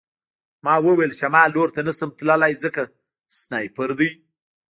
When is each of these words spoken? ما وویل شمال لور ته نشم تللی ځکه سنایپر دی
ما 0.65 0.73
وویل 0.85 1.11
شمال 1.19 1.49
لور 1.55 1.69
ته 1.75 1.81
نشم 1.87 2.09
تللی 2.17 2.53
ځکه 2.63 2.83
سنایپر 3.39 3.89
دی 3.99 4.09